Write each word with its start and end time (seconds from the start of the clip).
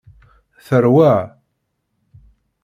Teṛwa. 0.65 1.13